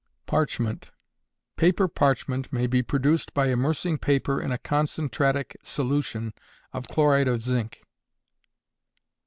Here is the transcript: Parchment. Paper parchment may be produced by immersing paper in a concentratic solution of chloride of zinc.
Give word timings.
Parchment. 0.25 0.89
Paper 1.57 1.87
parchment 1.87 2.51
may 2.51 2.65
be 2.65 2.81
produced 2.81 3.35
by 3.35 3.49
immersing 3.49 3.99
paper 3.99 4.41
in 4.41 4.51
a 4.51 4.57
concentratic 4.57 5.55
solution 5.61 6.33
of 6.73 6.87
chloride 6.87 7.27
of 7.27 7.43
zinc. 7.43 7.83